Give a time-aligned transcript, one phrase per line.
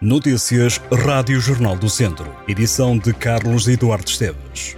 [0.00, 2.32] Notícias Rádio Jornal do Centro.
[2.46, 4.76] Edição de Carlos Eduardo Esteves.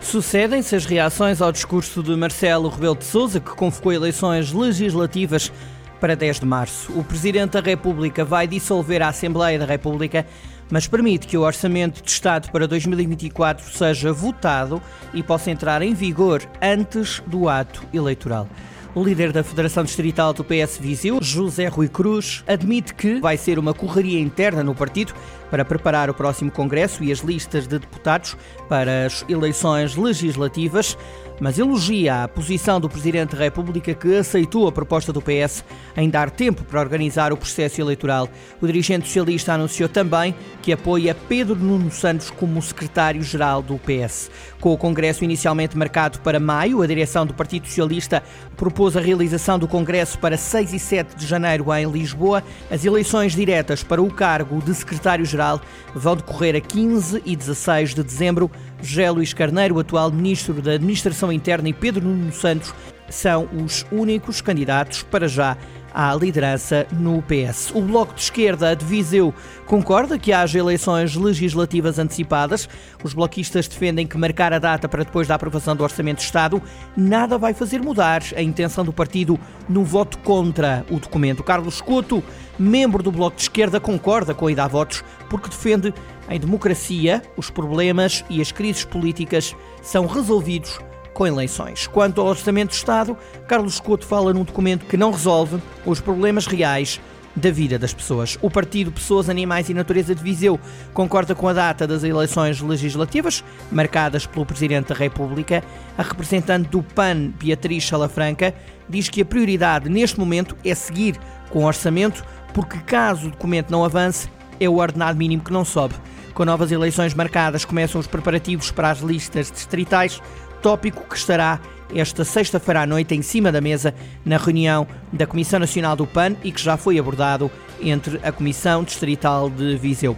[0.00, 5.52] Sucedem-se as reações ao discurso de Marcelo Rebelo de Sousa, que convocou eleições legislativas
[6.00, 6.92] para 10 de março.
[6.98, 10.26] O Presidente da República vai dissolver a Assembleia da República,
[10.68, 14.82] mas permite que o Orçamento de Estado para 2024 seja votado
[15.14, 18.48] e possa entrar em vigor antes do ato eleitoral.
[18.96, 23.58] O líder da Federação Distrital do PS Viseu, José Rui Cruz, admite que vai ser
[23.58, 25.12] uma correria interna no partido
[25.50, 28.34] para preparar o próximo Congresso e as listas de deputados
[28.70, 30.96] para as eleições legislativas
[31.40, 35.64] mas elogia a posição do Presidente da República que aceitou a proposta do PS
[35.96, 38.28] em dar tempo para organizar o processo eleitoral.
[38.60, 44.30] O dirigente socialista anunciou também que apoia Pedro Nuno Santos como secretário-geral do PS.
[44.60, 48.22] Com o Congresso inicialmente marcado para maio, a direção do Partido Socialista
[48.56, 52.42] propôs a realização do Congresso para 6 e 7 de janeiro em Lisboa.
[52.70, 55.62] As eleições diretas para o cargo de secretário-geral
[55.94, 58.50] vão decorrer a 15 e 16 de dezembro.
[58.82, 62.74] José Luís Carneiro, atual Ministro da Administração Interna, e Pedro Nuno Santos
[63.08, 65.56] são os únicos candidatos para já
[65.96, 67.72] à liderança no PS.
[67.74, 69.32] O Bloco de Esquerda de Viseu
[69.64, 72.68] concorda que haja eleições legislativas antecipadas.
[73.02, 76.62] Os bloquistas defendem que marcar a data para depois da aprovação do Orçamento de Estado
[76.94, 81.42] nada vai fazer mudar a intenção do partido no voto contra o documento.
[81.42, 82.22] Carlos Couto,
[82.58, 85.94] membro do Bloco de Esquerda, concorda com a ida a votos porque defende
[86.28, 90.78] em democracia os problemas e as crises políticas são resolvidos
[91.16, 91.86] com eleições.
[91.86, 93.16] Quanto ao Orçamento do Estado,
[93.48, 97.00] Carlos Couto fala num documento que não resolve os problemas reais
[97.34, 98.38] da vida das pessoas.
[98.42, 100.60] O Partido Pessoas, Animais e Natureza de Viseu
[100.92, 103.42] concorda com a data das eleições legislativas,
[103.72, 105.64] marcadas pelo Presidente da República.
[105.96, 108.54] A representante do PAN, Beatriz Salafranca,
[108.86, 113.70] diz que a prioridade neste momento é seguir com o orçamento, porque caso o documento
[113.70, 114.28] não avance,
[114.60, 115.94] é o ordenado mínimo que não sobe.
[116.34, 120.20] Com novas eleições marcadas, começam os preparativos para as listas distritais
[120.66, 121.60] tópico que estará
[121.94, 123.94] esta sexta-feira à noite em cima da mesa
[124.24, 127.48] na reunião da Comissão Nacional do PAN e que já foi abordado
[127.80, 130.16] entre a Comissão Distrital de Viseu.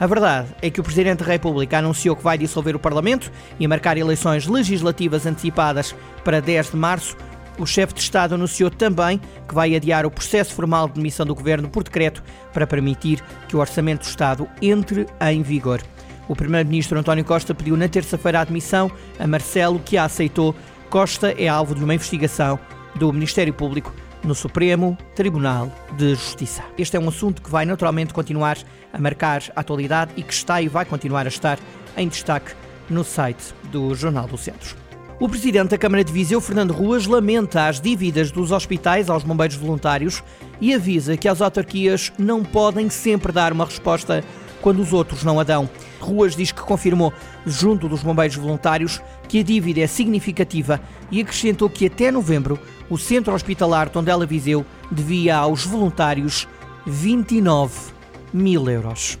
[0.00, 3.68] A verdade é que o Presidente da República anunciou que vai dissolver o Parlamento e
[3.68, 5.94] marcar eleições legislativas antecipadas
[6.24, 7.14] para 10 de março.
[7.58, 11.34] O chefe de Estado anunciou também que vai adiar o processo formal de demissão do
[11.34, 12.22] governo por decreto
[12.54, 15.82] para permitir que o Orçamento do Estado entre em vigor.
[16.30, 20.54] O primeiro-ministro António Costa pediu na terça-feira a admissão a Marcelo, que a aceitou.
[20.88, 22.56] Costa é alvo de uma investigação
[22.94, 23.92] do Ministério Público
[24.22, 26.62] no Supremo Tribunal de Justiça.
[26.78, 28.58] Este é um assunto que vai naturalmente continuar
[28.92, 31.58] a marcar a atualidade e que está e vai continuar a estar
[31.96, 32.52] em destaque
[32.88, 34.76] no site do Jornal do Centro.
[35.18, 39.56] O presidente da Câmara de Viseu, Fernando Ruas, lamenta as dívidas dos hospitais aos bombeiros
[39.56, 40.22] voluntários
[40.60, 44.22] e avisa que as autarquias não podem sempre dar uma resposta
[44.60, 45.68] quando os outros não a dão.
[46.00, 47.12] Ruas diz que confirmou,
[47.46, 52.98] junto dos bombeiros voluntários, que a dívida é significativa e acrescentou que até novembro o
[52.98, 56.48] centro hospitalar Tondela Viseu devia aos voluntários
[56.86, 57.92] 29
[58.32, 59.18] mil euros.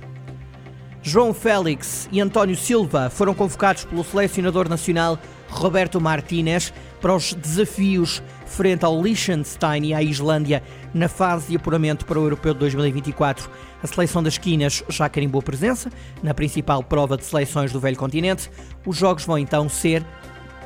[1.02, 5.18] João Félix e António Silva foram convocados pelo selecionador nacional
[5.48, 10.62] Roberto Martínez para os desafios frente ao Liechtenstein e à Islândia
[10.92, 13.48] na fase de apuramento para o Europeu de 2024.
[13.82, 15.90] A seleção das quinas já carimbou presença
[16.22, 18.50] na principal prova de seleções do velho continente.
[18.84, 20.04] Os jogos vão então ser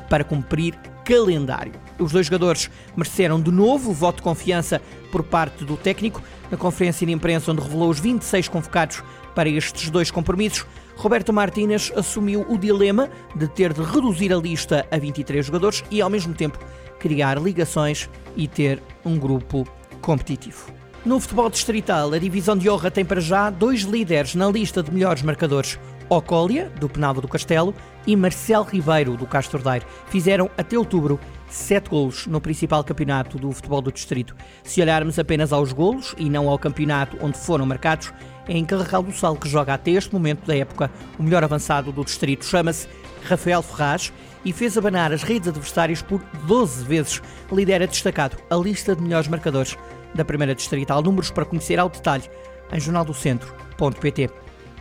[0.09, 0.75] para cumprir
[1.05, 1.73] calendário.
[1.99, 4.81] Os dois jogadores mereceram de novo o voto de confiança
[5.13, 6.23] por parte do técnico.
[6.51, 9.03] Na conferência de imprensa, onde revelou os 26 convocados
[9.35, 10.67] para estes dois compromissos,
[10.97, 16.01] Roberto Martínez assumiu o dilema de ter de reduzir a lista a 23 jogadores e,
[16.01, 16.59] ao mesmo tempo,
[16.99, 19.67] criar ligações e ter um grupo
[20.01, 20.73] competitivo.
[21.05, 24.91] No futebol distrital, a divisão de honra tem para já dois líderes na lista de
[24.91, 25.79] melhores marcadores.
[26.17, 27.75] Ocólia, do Penalva do Castelo,
[28.07, 33.51] e Marcel Ribeiro, do Castro Daire, fizeram até outubro sete golos no principal campeonato do
[33.53, 34.35] futebol do distrito.
[34.63, 38.13] Se olharmos apenas aos golos e não ao campeonato onde foram marcados,
[38.49, 41.93] é em Carregal do Sal que joga até este momento da época o melhor avançado
[41.93, 42.45] do distrito.
[42.45, 42.89] Chama-se
[43.25, 44.13] Rafael Ferraz
[44.45, 47.23] e fez abanar as redes adversárias por 12 vezes.
[47.51, 49.77] Lidera destacado a lista de melhores marcadores
[50.15, 51.03] da primeira distrital.
[51.03, 52.25] Números para conhecer ao detalhe
[52.73, 54.31] em jornaldocentro.pt.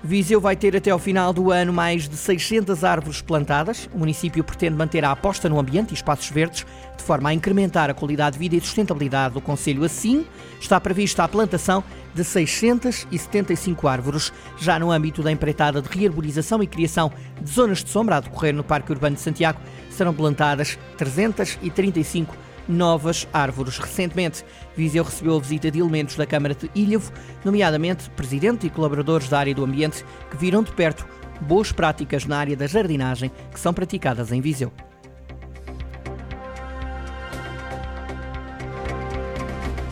[0.05, 3.89] Viseu vai ter até ao final do ano mais de 600 árvores plantadas.
[3.93, 6.65] O município pretende manter a aposta no ambiente e espaços verdes,
[6.97, 9.85] de forma a incrementar a qualidade de vida e sustentabilidade do Conselho.
[9.85, 10.25] Assim,
[10.59, 11.81] está prevista a plantação
[12.13, 14.33] de 675 árvores.
[14.59, 17.09] Já no âmbito da empreitada de rearborização e criação
[17.41, 19.59] de zonas de sombra a decorrer no Parque Urbano de Santiago,
[19.89, 22.35] serão plantadas 335
[22.67, 23.77] novas árvores.
[23.77, 24.43] Recentemente,
[24.75, 27.11] Viseu recebeu a visita de elementos da Câmara de Ilhavo,
[27.43, 31.05] nomeadamente presidente e colaboradores da área do ambiente, que viram de perto
[31.41, 34.71] boas práticas na área da jardinagem que são praticadas em Viseu.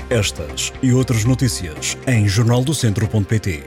[0.09, 3.63] Estas e outras notícias em jornaldocentro.pt.